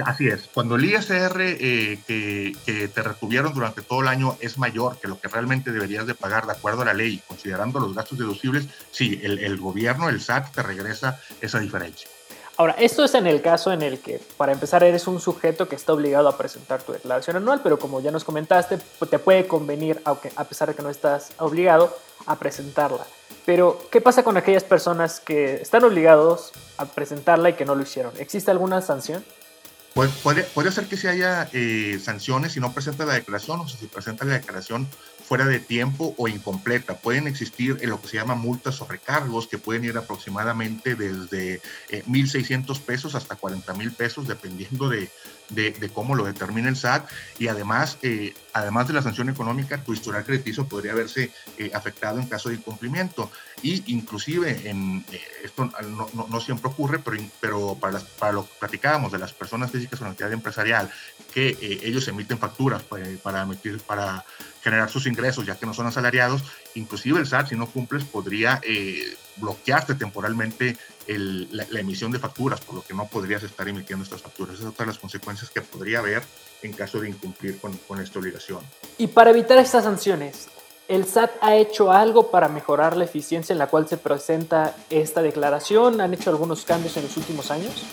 Así 0.04 0.28
es. 0.28 0.48
Cuando 0.52 0.76
el 0.76 0.84
ISR 0.84 1.40
eh, 1.40 1.98
que, 2.06 2.88
te 2.88 3.02
retuvieron 3.02 3.52
durante 3.52 3.82
todo 3.82 4.00
el 4.02 4.08
año 4.08 4.36
es 4.40 4.58
mayor 4.58 4.98
que 4.98 5.08
lo 5.08 5.20
que 5.20 5.28
realmente 5.28 5.72
deberías 5.72 6.06
de 6.06 6.14
pagar 6.14 6.46
de 6.46 6.52
acuerdo 6.52 6.82
a 6.82 6.86
la 6.86 6.94
ley, 6.94 7.22
considerando 7.26 7.80
los 7.80 7.94
gastos 7.94 8.18
deducibles, 8.18 8.66
sí, 8.90 9.20
el, 9.22 9.38
el 9.38 9.56
gobierno, 9.58 10.08
el 10.08 10.20
SAT, 10.20 10.52
te 10.54 10.62
regresa 10.62 11.20
esa 11.40 11.58
diferencia. 11.58 12.08
Ahora, 12.58 12.74
esto 12.78 13.04
es 13.04 13.14
en 13.14 13.26
el 13.26 13.42
caso 13.42 13.70
en 13.70 13.82
el 13.82 13.98
que, 13.98 14.18
para 14.38 14.52
empezar, 14.52 14.82
eres 14.82 15.06
un 15.06 15.20
sujeto 15.20 15.68
que 15.68 15.76
está 15.76 15.92
obligado 15.92 16.26
a 16.26 16.38
presentar 16.38 16.82
tu 16.82 16.92
declaración 16.92 17.36
anual, 17.36 17.60
pero 17.62 17.78
como 17.78 18.00
ya 18.00 18.10
nos 18.10 18.24
comentaste, 18.24 18.78
te 18.78 19.18
puede 19.18 19.46
convenir, 19.46 20.00
aunque 20.04 20.32
a 20.36 20.44
pesar 20.44 20.68
de 20.68 20.74
que 20.74 20.82
no 20.82 20.88
estás 20.88 21.32
obligado, 21.38 21.94
a 22.24 22.36
presentarla. 22.36 23.06
Pero, 23.44 23.78
¿qué 23.90 24.00
pasa 24.00 24.22
con 24.22 24.38
aquellas 24.38 24.64
personas 24.64 25.20
que 25.20 25.56
están 25.56 25.84
obligados 25.84 26.52
a 26.78 26.86
presentarla 26.86 27.50
y 27.50 27.52
que 27.52 27.66
no 27.66 27.74
lo 27.74 27.82
hicieron? 27.82 28.12
¿Existe 28.18 28.50
alguna 28.50 28.80
sanción? 28.80 29.22
Puede, 29.96 30.42
puede, 30.44 30.72
ser 30.72 30.88
que 30.88 30.98
se 30.98 31.08
haya 31.08 31.48
eh, 31.54 31.98
sanciones 32.04 32.52
si 32.52 32.60
no 32.60 32.74
presenta 32.74 33.06
la 33.06 33.14
declaración 33.14 33.60
o 33.60 33.66
si 33.66 33.86
presenta 33.86 34.26
la 34.26 34.34
declaración 34.34 34.86
fuera 35.26 35.46
de 35.46 35.58
tiempo 35.58 36.14
o 36.18 36.28
incompleta. 36.28 36.98
Pueden 36.98 37.26
existir 37.26 37.78
en 37.80 37.88
lo 37.88 37.98
que 38.02 38.08
se 38.08 38.18
llama 38.18 38.34
multas 38.34 38.74
sobre 38.74 38.98
cargos 38.98 39.46
que 39.46 39.56
pueden 39.56 39.86
ir 39.86 39.96
aproximadamente 39.96 40.96
desde 40.96 41.62
1.600 41.90 42.76
eh, 42.76 42.82
pesos 42.84 43.14
hasta 43.14 43.40
40.000 43.40 43.96
pesos 43.96 44.28
dependiendo 44.28 44.90
de, 44.90 45.08
de, 45.48 45.90
cómo 45.92 46.14
lo 46.14 46.24
determina 46.24 46.68
el 46.68 46.76
SAT 46.76 47.08
y 47.38 47.48
además, 47.48 47.98
eh, 48.02 48.34
además 48.52 48.88
de 48.88 48.94
la 48.94 49.02
sanción 49.02 49.28
económica, 49.28 49.82
tu 49.82 49.92
historial 49.92 50.24
crediticio 50.24 50.66
podría 50.66 50.94
verse 50.94 51.30
eh, 51.58 51.70
afectado 51.74 52.18
en 52.18 52.26
caso 52.26 52.48
de 52.48 52.56
incumplimiento. 52.56 53.30
Y 53.62 53.82
inclusive, 53.92 54.60
eh, 54.64 55.02
esto 55.44 55.70
no, 55.88 56.26
no, 56.28 56.40
siempre 56.40 56.70
ocurre, 56.70 56.98
pero, 56.98 57.18
pero 57.40 57.74
para, 57.80 58.00
para 58.18 58.32
lo 58.32 58.44
que 58.46 58.52
platicábamos 58.58 59.12
de 59.12 59.18
las 59.18 59.32
personas 59.32 59.70
físicas 59.70 59.98
con 59.98 60.08
actividad 60.08 60.32
empresarial, 60.32 60.90
que 61.32 61.56
ellos 61.82 62.06
emiten 62.08 62.38
facturas 62.38 62.82
para, 62.82 63.06
para, 63.22 63.42
emitir, 63.42 63.80
para 63.80 64.24
generar 64.62 64.90
sus 64.90 65.06
ingresos, 65.06 65.46
ya 65.46 65.56
que 65.56 65.66
no 65.66 65.74
son 65.74 65.86
asalariados, 65.86 66.42
inclusive 66.76 67.18
el 67.18 67.26
SAT, 67.26 67.48
si 67.48 67.56
no 67.56 67.66
cumples, 67.66 68.04
podría 68.04 68.60
bloquearte 69.36 69.94
temporalmente 69.94 70.76
la, 71.06 71.80
emisión 71.80 72.10
de 72.10 72.18
facturas, 72.18 72.60
por 72.60 72.76
lo 72.76 72.82
que 72.82 72.94
no 72.94 73.06
podrías 73.06 73.42
estar 73.42 73.68
emitiendo 73.68 74.04
estas 74.04 74.22
facturas. 74.22 74.54
Esa 74.54 74.64
es 74.64 74.68
otra 74.70 74.84
de 74.84 74.92
las 74.92 74.98
consecuencias 74.98 75.50
que 75.50 75.60
podría 75.60 76.00
haber 76.00 76.22
en 76.62 76.72
caso 76.72 77.00
de 77.00 77.08
incumplir 77.08 77.58
con, 77.58 77.76
con 77.76 78.00
esta 78.00 78.18
obligación. 78.18 78.60
Y 78.98 79.08
para 79.08 79.30
evitar 79.30 79.58
estas 79.58 79.84
sanciones, 79.84 80.48
¿el 80.88 81.06
SAT 81.06 81.32
ha 81.40 81.56
hecho 81.56 81.92
algo 81.92 82.30
para 82.30 82.48
mejorar 82.48 82.96
la 82.96 83.04
eficiencia 83.04 83.52
en 83.52 83.58
la 83.58 83.68
cual 83.68 83.88
se 83.88 83.98
presenta 83.98 84.74
esta 84.90 85.22
declaración? 85.22 86.00
¿Han 86.00 86.14
hecho 86.14 86.30
algunos 86.30 86.64
cambios 86.64 86.96
en 86.96 87.04
los 87.04 87.16
últimos 87.16 87.50
años? 87.50 87.84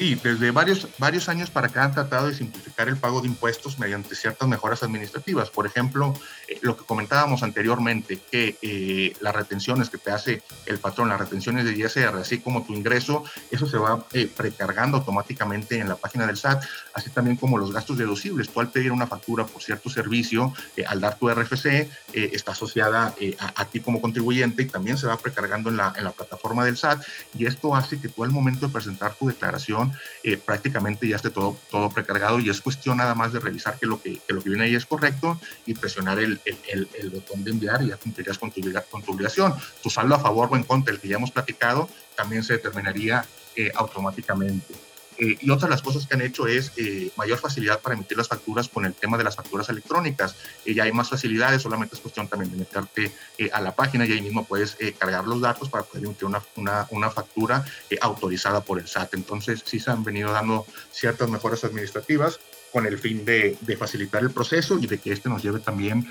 Sí, 0.00 0.14
desde 0.14 0.50
varios, 0.50 0.88
varios 0.96 1.28
años 1.28 1.50
para 1.50 1.66
acá 1.66 1.84
han 1.84 1.92
tratado 1.92 2.28
de 2.28 2.34
simplificar 2.34 2.88
el 2.88 2.96
pago 2.96 3.20
de 3.20 3.28
impuestos 3.28 3.78
mediante 3.78 4.14
ciertas 4.14 4.48
mejoras 4.48 4.82
administrativas. 4.82 5.50
Por 5.50 5.66
ejemplo, 5.66 6.14
eh, 6.48 6.58
lo 6.62 6.74
que 6.74 6.86
comentábamos 6.86 7.42
anteriormente, 7.42 8.18
que 8.30 8.56
eh, 8.62 9.12
las 9.20 9.36
retenciones 9.36 9.90
que 9.90 9.98
te 9.98 10.10
hace 10.10 10.42
el 10.64 10.78
patrón, 10.78 11.10
las 11.10 11.20
retenciones 11.20 11.66
de 11.66 11.72
ISR, 11.72 12.16
así 12.16 12.38
como 12.38 12.64
tu 12.64 12.72
ingreso, 12.72 13.24
eso 13.50 13.66
se 13.66 13.76
va 13.76 14.06
eh, 14.14 14.26
precargando 14.34 14.96
automáticamente 14.96 15.78
en 15.78 15.90
la 15.90 15.96
página 15.96 16.26
del 16.26 16.38
SAT, 16.38 16.64
así 16.94 17.10
también 17.10 17.36
como 17.36 17.58
los 17.58 17.70
gastos 17.70 17.98
deducibles. 17.98 18.48
Tú 18.48 18.60
al 18.60 18.70
pedir 18.70 18.92
una 18.92 19.06
factura 19.06 19.44
por 19.44 19.60
cierto 19.60 19.90
servicio, 19.90 20.54
al 20.88 21.02
dar 21.02 21.18
tu 21.18 21.28
RFC, 21.28 21.90
está 22.14 22.52
asociada 22.52 23.14
a, 23.54 23.64
ti 23.66 23.80
como 23.80 24.00
contribuyente 24.00 24.62
y 24.62 24.66
también 24.66 24.96
se 24.96 25.06
va 25.06 25.18
precargando 25.18 25.68
en 25.68 25.76
la, 25.76 25.92
en 25.94 26.04
la 26.04 26.12
plataforma 26.12 26.64
del 26.64 26.78
SAT 26.78 27.02
y 27.38 27.44
esto 27.44 27.76
hace 27.76 28.00
que 28.00 28.08
tú 28.08 28.24
al 28.24 28.30
momento 28.30 28.66
de 28.66 28.72
presentar 28.72 29.12
tu 29.14 29.26
declaración 29.26 29.89
eh, 30.22 30.36
prácticamente 30.36 31.08
ya 31.08 31.16
esté 31.16 31.30
todo, 31.30 31.56
todo 31.70 31.90
precargado 31.90 32.38
y 32.38 32.50
es 32.50 32.60
cuestión 32.60 32.98
nada 32.98 33.14
más 33.14 33.32
de 33.32 33.40
revisar 33.40 33.78
que 33.78 33.86
lo 33.86 34.00
que, 34.00 34.20
lo 34.28 34.42
que 34.42 34.48
viene 34.48 34.64
ahí 34.64 34.74
es 34.74 34.86
correcto 34.86 35.40
y 35.66 35.74
presionar 35.74 36.18
el, 36.18 36.40
el, 36.44 37.10
botón 37.10 37.44
de 37.44 37.50
enviar 37.50 37.82
y 37.82 37.88
ya 37.88 37.96
cumplirías 37.96 38.38
con 38.38 38.50
tu, 38.50 38.60
con 38.90 39.02
tu 39.02 39.12
obligación. 39.12 39.54
Tu 39.82 39.90
saldo 39.90 40.14
a 40.14 40.18
favor 40.18 40.48
o 40.52 40.56
en 40.56 40.64
contra, 40.64 40.94
el 40.94 41.00
que 41.00 41.08
ya 41.08 41.16
hemos 41.16 41.30
platicado, 41.30 41.88
también 42.16 42.42
se 42.44 42.54
determinaría 42.54 43.24
eh, 43.56 43.70
automáticamente. 43.74 44.89
Eh, 45.20 45.36
y 45.38 45.50
otra 45.50 45.68
de 45.68 45.72
las 45.72 45.82
cosas 45.82 46.06
que 46.06 46.14
han 46.14 46.22
hecho 46.22 46.46
es 46.46 46.72
eh, 46.76 47.10
mayor 47.16 47.38
facilidad 47.38 47.80
para 47.80 47.94
emitir 47.94 48.16
las 48.16 48.28
facturas 48.28 48.68
con 48.70 48.86
el 48.86 48.94
tema 48.94 49.18
de 49.18 49.24
las 49.24 49.36
facturas 49.36 49.68
electrónicas. 49.68 50.34
Eh, 50.64 50.72
ya 50.72 50.84
hay 50.84 50.92
más 50.92 51.10
facilidades, 51.10 51.60
solamente 51.60 51.94
es 51.94 52.00
cuestión 52.00 52.26
también 52.26 52.50
de 52.50 52.56
meterte 52.56 53.12
a 53.52 53.60
la 53.60 53.74
página 53.74 54.06
y 54.06 54.12
ahí 54.12 54.22
mismo 54.22 54.44
puedes 54.44 54.76
cargar 54.98 55.26
los 55.26 55.40
datos 55.40 55.68
para 55.68 55.84
poder 55.84 56.04
emitir 56.04 56.24
una, 56.24 56.42
una, 56.56 56.86
una 56.90 57.10
factura 57.10 57.64
autorizada 58.00 58.62
por 58.62 58.78
el 58.78 58.88
SAT. 58.88 59.14
Entonces, 59.14 59.62
sí 59.64 59.78
se 59.78 59.90
han 59.90 60.04
venido 60.04 60.32
dando 60.32 60.66
ciertas 60.90 61.28
mejoras 61.28 61.64
administrativas 61.64 62.40
con 62.72 62.86
el 62.86 62.98
fin 62.98 63.24
de, 63.24 63.56
facilitar 63.78 64.22
el 64.22 64.30
proceso 64.30 64.78
y 64.78 64.86
de 64.86 64.98
que 64.98 65.12
este 65.12 65.28
nos 65.28 65.42
lleve 65.42 65.60
también 65.60 66.10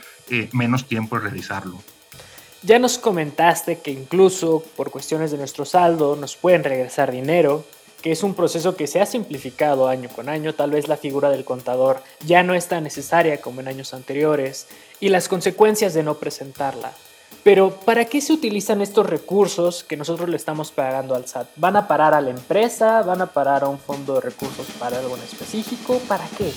menos 0.52 0.88
tiempo 0.88 1.18
en 1.18 1.24
realizarlo. 1.24 1.82
Ya 2.62 2.78
nos 2.78 2.98
comentaste 2.98 3.80
que 3.80 3.92
incluso 3.92 4.64
por 4.76 4.92
cuestiones 4.92 5.32
de 5.32 5.38
nuestro 5.38 5.66
saldo 5.66 6.16
nos 6.16 6.36
pueden 6.36 6.64
regresar 6.64 7.12
dinero, 7.12 7.66
que 8.02 8.12
es 8.12 8.24
un 8.24 8.34
proceso 8.34 8.76
que 8.76 8.88
se 8.88 9.02
ha 9.02 9.06
simplificado 9.06 9.88
año 9.88 10.10
con 10.10 10.30
año, 10.30 10.54
tal 10.54 10.72
vez 10.72 10.88
la 10.88 10.98
figura 10.98 11.30
del 11.30 11.46
contador 11.46 12.02
ya 12.26 12.44
no 12.44 12.54
es 12.56 12.68
tan 12.68 12.84
necesaria 12.84 13.42
como 13.42 13.62
en 13.62 13.68
años 13.68 13.94
anteriores 13.94 14.68
y 15.00 15.10
las 15.10 15.28
consecuencias 15.28 15.94
de 15.94 16.04
no 16.04 16.16
presentarla. 16.16 16.94
Pero 17.44 17.72
¿para 17.72 18.06
qué 18.06 18.22
se 18.22 18.34
utilizan 18.34 18.82
estos 18.82 19.06
recursos 19.06 19.84
que 19.84 19.96
nosotros 19.96 20.30
le 20.30 20.36
estamos 20.36 20.72
pagando 20.72 21.16
al 21.16 21.28
SAT? 21.28 21.48
¿Van 21.56 21.76
a 21.76 21.88
parar 21.88 22.14
a 22.14 22.22
la 22.22 22.32
empresa? 22.32 23.02
¿Van 23.02 23.22
a 23.22 23.28
parar 23.28 23.64
a 23.64 23.70
un 23.70 23.80
fondo 23.80 24.16
de 24.16 24.22
recursos 24.22 24.68
para 24.78 25.00
algo 25.00 25.16
en 25.16 25.24
específico? 25.24 26.00
¿Para 26.08 26.28
qué? 26.38 26.52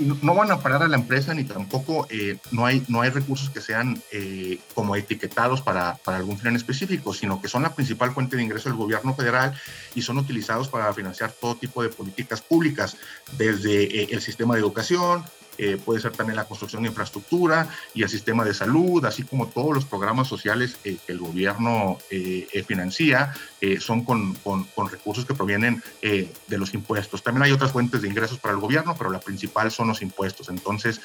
No 0.00 0.34
van 0.34 0.50
a 0.50 0.60
parar 0.60 0.82
a 0.82 0.88
la 0.88 0.96
empresa 0.96 1.34
ni 1.34 1.44
tampoco 1.44 2.06
eh, 2.10 2.38
no, 2.50 2.66
hay, 2.66 2.82
no 2.88 3.00
hay 3.00 3.10
recursos 3.10 3.50
que 3.50 3.60
sean 3.60 4.00
eh, 4.10 4.58
como 4.74 4.96
etiquetados 4.96 5.60
para, 5.60 5.96
para, 6.04 6.16
algún 6.18 6.38
fin 6.38 6.56
específico, 6.56 7.12
sino 7.14 7.40
que 7.40 7.48
son 7.48 7.62
la 7.62 7.74
principal 7.74 8.12
fuente 8.12 8.36
de 8.36 8.42
ingreso 8.42 8.68
del 8.68 8.78
gobierno 8.78 9.14
federal 9.14 9.54
y 9.94 10.02
son 10.02 10.18
utilizados 10.18 10.68
para 10.68 10.92
financiar 10.92 11.32
todo 11.32 11.54
tipo 11.54 11.82
de 11.82 11.88
políticas 11.88 12.40
públicas, 12.40 12.96
desde 13.36 14.02
eh, 14.02 14.08
el 14.10 14.20
sistema 14.20 14.54
de 14.54 14.60
educación, 14.60 15.24
eh, 15.58 15.78
puede 15.84 16.00
ser 16.00 16.12
también 16.12 16.36
la 16.36 16.44
construcción 16.44 16.82
de 16.82 16.88
infraestructura 16.88 17.68
y 17.94 18.02
el 18.02 18.08
sistema 18.08 18.44
de 18.44 18.54
salud, 18.54 19.04
así 19.04 19.24
como 19.24 19.48
todos 19.48 19.74
los 19.74 19.84
programas 19.84 20.28
sociales 20.28 20.76
que 20.82 20.98
el 21.06 21.18
gobierno 21.18 21.98
eh, 22.10 22.48
eh, 22.52 22.62
financia, 22.62 23.34
son 23.78 24.04
con, 24.04 24.34
con, 24.36 24.66
recursos 24.90 25.26
que 25.26 25.34
provienen 25.34 25.82
de 26.00 26.58
los 26.58 26.72
impuestos. 26.72 27.22
También 27.22 27.42
hay 27.42 27.52
otras 27.52 27.72
fuentes 27.72 28.00
de 28.00 28.08
ingresos 28.08 28.38
para 28.38 28.54
el 28.54 28.60
gobierno, 28.60 28.96
pero 28.96 29.10
la 29.10 29.20
principal 29.20 29.70
son 29.70 29.88
los 29.88 30.00
impuestos. 30.00 30.48
Entonces, 30.48 30.98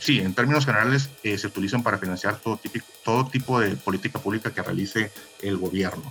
sí, 0.00 0.18
en 0.18 0.32
términos 0.32 0.64
generales, 0.64 1.10
se 1.22 1.46
utilizan 1.46 1.82
para 1.82 1.98
financiar 1.98 2.38
todo, 2.38 2.56
típico, 2.56 2.86
todo 3.04 3.26
tipo 3.26 3.60
de 3.60 3.76
política 3.76 4.18
pública 4.18 4.50
que 4.50 4.62
realice 4.62 5.12
el 5.42 5.58
gobierno. 5.58 6.10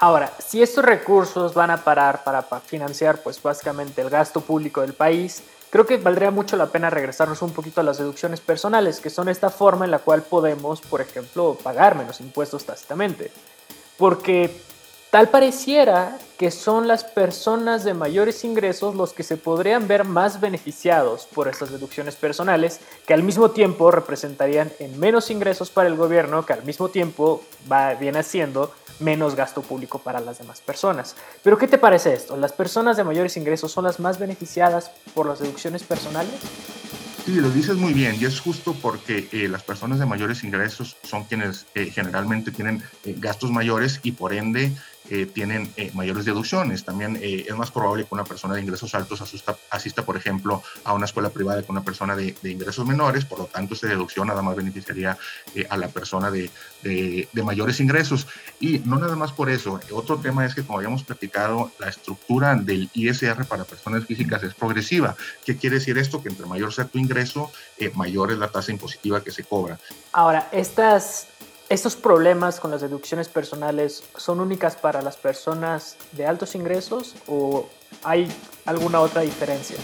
Ahora, 0.00 0.32
si 0.38 0.62
estos 0.62 0.84
recursos 0.84 1.54
van 1.54 1.72
a 1.72 1.82
parar 1.82 2.22
para 2.22 2.42
financiar, 2.60 3.20
pues 3.20 3.42
básicamente 3.42 4.00
el 4.00 4.08
gasto 4.08 4.40
público 4.40 4.80
del 4.80 4.92
país, 4.92 5.42
creo 5.70 5.86
que 5.86 5.96
valdría 5.96 6.30
mucho 6.30 6.56
la 6.56 6.66
pena 6.66 6.90
regresarnos 6.90 7.42
un 7.42 7.52
poquito 7.52 7.80
a 7.80 7.84
las 7.84 7.98
deducciones 7.98 8.40
personales, 8.40 9.00
que 9.00 9.10
son 9.10 9.28
esta 9.28 9.50
forma 9.50 9.84
en 9.84 9.90
la 9.90 9.98
cual 9.98 10.22
podemos, 10.22 10.80
por 10.80 11.00
ejemplo, 11.00 11.56
pagar 11.62 11.96
menos 11.96 12.20
impuestos 12.20 12.64
tácitamente. 12.64 13.30
Porque 13.96 14.60
tal 15.10 15.28
pareciera 15.28 16.18
que 16.38 16.50
son 16.50 16.86
las 16.86 17.02
personas 17.02 17.82
de 17.82 17.94
mayores 17.94 18.44
ingresos 18.44 18.94
los 18.94 19.12
que 19.12 19.24
se 19.24 19.36
podrían 19.36 19.88
ver 19.88 20.04
más 20.04 20.40
beneficiados 20.40 21.26
por 21.26 21.48
estas 21.48 21.72
deducciones 21.72 22.14
personales, 22.14 22.80
que 23.06 23.14
al 23.14 23.24
mismo 23.24 23.50
tiempo 23.50 23.90
representarían 23.90 24.70
en 24.78 24.98
menos 25.00 25.30
ingresos 25.30 25.70
para 25.70 25.88
el 25.88 25.96
gobierno, 25.96 26.46
que 26.46 26.52
al 26.52 26.64
mismo 26.64 26.90
tiempo 26.90 27.42
va, 27.70 27.94
viene 27.94 28.20
haciendo 28.20 28.72
menos 29.00 29.34
gasto 29.34 29.62
público 29.62 29.98
para 29.98 30.20
las 30.20 30.38
demás 30.38 30.60
personas. 30.60 31.16
Pero 31.42 31.58
¿qué 31.58 31.66
te 31.66 31.78
parece 31.78 32.14
esto? 32.14 32.36
¿Las 32.36 32.52
personas 32.52 32.96
de 32.96 33.04
mayores 33.04 33.36
ingresos 33.36 33.72
son 33.72 33.84
las 33.84 33.98
más 33.98 34.18
beneficiadas 34.18 34.90
por 35.14 35.26
las 35.26 35.40
deducciones 35.40 35.82
personales? 35.82 36.34
Sí, 37.28 37.34
lo 37.34 37.50
dices 37.50 37.76
muy 37.76 37.92
bien 37.92 38.16
y 38.18 38.24
es 38.24 38.40
justo 38.40 38.74
porque 38.80 39.28
eh, 39.32 39.48
las 39.48 39.62
personas 39.62 39.98
de 39.98 40.06
mayores 40.06 40.44
ingresos 40.44 40.96
son 41.02 41.24
quienes 41.24 41.66
eh, 41.74 41.90
generalmente 41.90 42.50
tienen 42.50 42.82
eh, 43.04 43.14
gastos 43.18 43.50
mayores 43.50 44.00
y 44.02 44.12
por 44.12 44.32
ende 44.32 44.72
eh, 45.10 45.24
tienen 45.24 45.72
eh, 45.76 45.90
mayores 45.94 46.26
deducciones. 46.26 46.84
También 46.84 47.18
eh, 47.22 47.46
es 47.48 47.56
más 47.56 47.70
probable 47.70 48.04
que 48.04 48.14
una 48.14 48.24
persona 48.24 48.54
de 48.54 48.60
ingresos 48.60 48.94
altos 48.94 49.22
asista, 49.70 50.04
por 50.04 50.16
ejemplo, 50.16 50.62
a 50.84 50.92
una 50.92 51.06
escuela 51.06 51.30
privada 51.30 51.62
con 51.62 51.76
una 51.76 51.84
persona 51.84 52.14
de, 52.14 52.34
ingresos 52.42 52.86
menores, 52.86 53.24
por 53.24 53.38
lo 53.38 53.46
tanto, 53.46 53.74
esta 53.74 53.86
deducción 53.86 54.28
nada 54.28 54.42
más 54.42 54.54
beneficiaría 54.54 55.16
a 55.70 55.76
la 55.76 55.88
persona 55.88 56.30
de, 56.30 56.50
de, 56.82 57.42
mayores 57.42 57.80
ingresos. 57.80 58.26
Y 58.60 58.80
no 58.80 58.98
nada 58.98 59.16
más 59.16 59.32
por 59.32 59.48
eso, 59.48 59.80
otro 59.92 60.18
tema 60.18 60.44
es 60.44 60.54
que, 60.54 60.62
como 60.62 60.78
habíamos 60.78 61.04
platicado, 61.04 61.72
la 61.78 61.88
estructura 61.88 62.54
del 62.54 62.90
ISR 62.92 63.46
para 63.46 63.64
personas 63.64 64.04
físicas 64.04 64.42
es 64.42 64.54
progresiva. 64.54 65.16
¿Qué 65.44 65.56
quiere 65.56 65.76
decir 65.76 65.96
esto? 65.96 66.22
Que 66.22 66.28
entre 66.28 66.46
mayor 66.46 66.72
sea 66.72 66.84
tu 66.84 66.98
ingreso, 66.98 67.50
mayor 67.94 68.32
es 68.32 68.38
la 68.38 68.48
tasa 68.48 68.72
impositiva 68.72 69.22
que 69.22 69.30
se 69.30 69.44
cobra. 69.44 69.78
Ahora, 70.12 70.48
estas 70.52 71.28
¿Estos 71.68 71.96
problemas 71.96 72.60
con 72.60 72.70
las 72.70 72.80
deducciones 72.80 73.28
personales 73.28 74.02
son 74.16 74.40
únicas 74.40 74.74
para 74.74 75.02
las 75.02 75.18
personas 75.18 75.96
de 76.12 76.24
altos 76.24 76.54
ingresos 76.54 77.14
o 77.26 77.68
hay 78.02 78.26
alguna 78.64 79.00
otra 79.00 79.20
diferencia? 79.20 79.76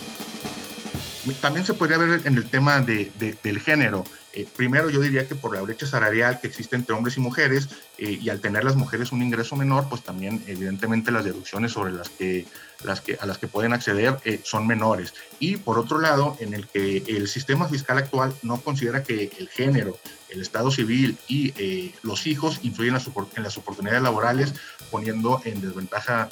También 1.42 1.66
se 1.66 1.74
podría 1.74 1.98
ver 1.98 2.22
en 2.24 2.36
el 2.38 2.48
tema 2.48 2.80
de, 2.80 3.12
del 3.42 3.60
género. 3.60 4.04
Eh, 4.36 4.48
primero, 4.56 4.90
yo 4.90 5.00
diría 5.00 5.28
que 5.28 5.36
por 5.36 5.54
la 5.54 5.62
brecha 5.62 5.86
salarial 5.86 6.40
que 6.40 6.48
existe 6.48 6.74
entre 6.74 6.92
hombres 6.92 7.16
y 7.16 7.20
mujeres, 7.20 7.68
eh, 7.98 8.18
y 8.20 8.28
al 8.30 8.40
tener 8.40 8.64
las 8.64 8.74
mujeres 8.74 9.12
un 9.12 9.22
ingreso 9.22 9.54
menor, 9.54 9.88
pues 9.88 10.02
también 10.02 10.42
evidentemente 10.48 11.12
las 11.12 11.24
deducciones 11.24 11.70
sobre 11.70 11.92
las 11.92 12.08
que, 12.08 12.44
las 12.82 13.00
que, 13.00 13.16
a 13.20 13.26
las 13.26 13.38
que 13.38 13.46
pueden 13.46 13.72
acceder 13.72 14.16
eh, 14.24 14.40
son 14.42 14.66
menores. 14.66 15.14
Y 15.38 15.56
por 15.56 15.78
otro 15.78 16.00
lado, 16.00 16.36
en 16.40 16.52
el 16.52 16.66
que 16.66 17.04
el 17.06 17.28
sistema 17.28 17.68
fiscal 17.68 17.96
actual 17.98 18.34
no 18.42 18.60
considera 18.60 19.04
que 19.04 19.30
el 19.38 19.48
género, 19.48 19.96
el 20.28 20.40
estado 20.40 20.72
civil 20.72 21.16
y 21.28 21.92
los 22.02 22.26
hijos 22.26 22.58
influyen 22.64 22.96
en 23.36 23.42
las 23.44 23.56
oportunidades 23.56 24.02
laborales, 24.02 24.52
poniendo 24.90 25.40
en 25.44 25.60
desventaja 25.60 26.28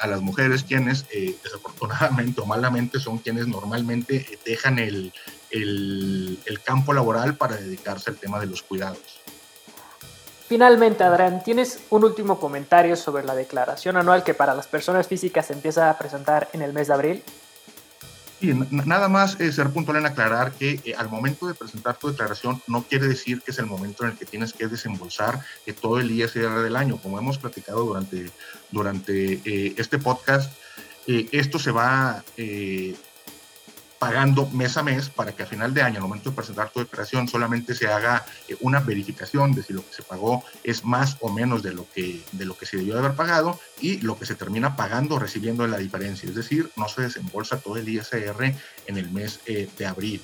a 0.00 0.06
las 0.06 0.20
mujeres, 0.20 0.62
quienes 0.62 1.06
desafortunadamente 1.42 2.42
o 2.42 2.44
malamente 2.44 3.00
son 3.00 3.16
quienes 3.16 3.46
normalmente 3.46 4.38
dejan 4.44 4.78
el, 4.78 5.10
el, 5.56 6.38
el 6.44 6.60
campo 6.60 6.92
laboral 6.92 7.36
para 7.36 7.56
dedicarse 7.56 8.10
al 8.10 8.16
tema 8.16 8.38
de 8.40 8.46
los 8.46 8.62
cuidados. 8.62 9.20
Finalmente, 10.48 11.02
Adrián, 11.02 11.42
¿tienes 11.42 11.80
un 11.90 12.04
último 12.04 12.38
comentario 12.38 12.94
sobre 12.94 13.24
la 13.24 13.34
declaración 13.34 13.96
anual 13.96 14.22
que 14.22 14.32
para 14.32 14.54
las 14.54 14.68
personas 14.68 15.08
físicas 15.08 15.46
se 15.46 15.54
empieza 15.54 15.90
a 15.90 15.98
presentar 15.98 16.48
en 16.52 16.62
el 16.62 16.72
mes 16.72 16.86
de 16.86 16.94
abril? 16.94 17.22
Sí, 18.40 18.52
nada 18.70 19.08
más 19.08 19.40
eh, 19.40 19.50
ser 19.50 19.70
puntual 19.70 19.96
en 19.96 20.06
aclarar 20.06 20.52
que 20.52 20.78
eh, 20.84 20.94
al 20.96 21.08
momento 21.08 21.48
de 21.48 21.54
presentar 21.54 21.96
tu 21.96 22.08
declaración 22.08 22.62
no 22.66 22.82
quiere 22.82 23.08
decir 23.08 23.40
que 23.40 23.50
es 23.50 23.58
el 23.58 23.66
momento 23.66 24.04
en 24.04 24.10
el 24.10 24.18
que 24.18 24.26
tienes 24.26 24.52
que 24.52 24.68
desembolsar 24.68 25.40
eh, 25.64 25.72
todo 25.72 25.98
el 25.98 26.10
ISR 26.10 26.62
del 26.62 26.76
año. 26.76 26.98
Como 26.98 27.18
hemos 27.18 27.38
platicado 27.38 27.84
durante, 27.84 28.30
durante 28.70 29.40
este 29.80 29.98
podcast, 29.98 30.52
esto 31.06 31.58
se 31.58 31.70
va 31.70 32.22
pagando 33.98 34.46
mes 34.50 34.76
a 34.76 34.82
mes 34.82 35.08
para 35.08 35.32
que 35.32 35.42
a 35.42 35.46
final 35.46 35.72
de 35.72 35.82
año, 35.82 35.96
al 35.96 36.02
momento 36.02 36.30
de 36.30 36.36
presentar 36.36 36.70
tu 36.70 36.80
declaración, 36.80 37.28
solamente 37.28 37.74
se 37.74 37.86
haga 37.88 38.24
eh, 38.48 38.56
una 38.60 38.80
verificación 38.80 39.52
de 39.52 39.62
si 39.62 39.72
lo 39.72 39.86
que 39.86 39.92
se 39.94 40.02
pagó 40.02 40.44
es 40.62 40.84
más 40.84 41.16
o 41.20 41.30
menos 41.30 41.62
de 41.62 41.72
lo 41.72 41.86
que, 41.90 42.22
de 42.32 42.44
lo 42.44 42.56
que 42.56 42.66
se 42.66 42.76
debió 42.76 42.94
de 42.94 43.00
haber 43.00 43.14
pagado 43.14 43.58
y 43.80 43.98
lo 43.98 44.18
que 44.18 44.26
se 44.26 44.34
termina 44.34 44.76
pagando 44.76 45.18
recibiendo 45.18 45.64
en 45.64 45.70
la 45.70 45.78
diferencia. 45.78 46.28
Es 46.28 46.34
decir, 46.34 46.70
no 46.76 46.88
se 46.88 47.02
desembolsa 47.02 47.58
todo 47.58 47.76
el 47.76 47.88
ISR 47.88 48.54
en 48.86 48.96
el 48.98 49.10
mes 49.10 49.40
eh, 49.46 49.68
de 49.78 49.86
abril. 49.86 50.22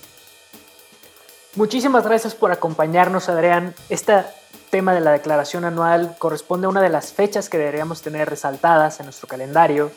Muchísimas 1.54 2.04
gracias 2.04 2.34
por 2.34 2.50
acompañarnos, 2.50 3.28
Adrián. 3.28 3.74
Este 3.90 4.24
tema 4.70 4.94
de 4.94 5.00
la 5.00 5.12
declaración 5.12 5.66
anual 5.66 6.16
corresponde 6.18 6.66
a 6.66 6.70
una 6.70 6.80
de 6.80 6.88
las 6.88 7.12
fechas 7.12 7.50
que 7.50 7.58
deberíamos 7.58 8.00
tener 8.00 8.30
resaltadas 8.30 9.00
en 9.00 9.06
nuestro 9.06 9.28
calendario 9.28 9.92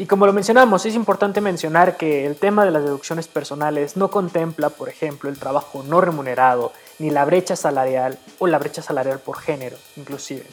Y 0.00 0.06
como 0.06 0.24
lo 0.24 0.32
mencionamos, 0.32 0.86
es 0.86 0.94
importante 0.94 1.42
mencionar 1.42 1.98
que 1.98 2.24
el 2.24 2.36
tema 2.36 2.64
de 2.64 2.70
las 2.70 2.82
deducciones 2.82 3.28
personales 3.28 3.98
no 3.98 4.10
contempla, 4.10 4.70
por 4.70 4.88
ejemplo, 4.88 5.28
el 5.28 5.38
trabajo 5.38 5.82
no 5.82 6.00
remunerado, 6.00 6.72
ni 6.98 7.10
la 7.10 7.26
brecha 7.26 7.54
salarial 7.54 8.18
o 8.38 8.46
la 8.46 8.58
brecha 8.58 8.80
salarial 8.80 9.18
por 9.18 9.38
género, 9.38 9.76
inclusive. 9.96 10.46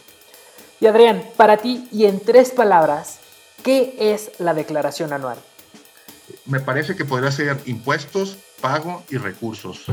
Y 0.81 0.87
Adrián, 0.87 1.23
para 1.37 1.55
ti 1.55 1.87
y 1.93 2.07
en 2.07 2.19
tres 2.19 2.51
palabras, 2.51 3.19
¿qué 3.63 3.95
es 3.97 4.31
la 4.37 4.53
declaración 4.53 5.13
anual? 5.13 5.37
Me 6.45 6.59
parece 6.59 6.97
que 6.97 7.05
podría 7.05 7.31
ser 7.31 7.57
impuestos, 7.67 8.37
pago 8.59 9.03
y 9.09 9.15
recursos. 9.15 9.85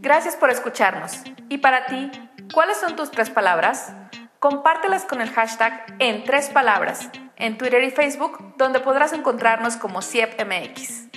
Gracias 0.00 0.34
por 0.34 0.50
escucharnos. 0.50 1.12
¿Y 1.48 1.58
para 1.58 1.86
ti, 1.86 2.10
cuáles 2.52 2.78
son 2.78 2.96
tus 2.96 3.12
tres 3.12 3.30
palabras? 3.30 3.92
Compártelas 4.42 5.04
con 5.04 5.20
el 5.20 5.30
hashtag 5.30 5.94
en 6.00 6.24
tres 6.24 6.50
palabras 6.50 7.08
en 7.36 7.56
Twitter 7.58 7.84
y 7.84 7.92
Facebook, 7.92 8.56
donde 8.58 8.80
podrás 8.80 9.12
encontrarnos 9.12 9.76
como 9.76 10.02
CIEPMX. 10.02 11.11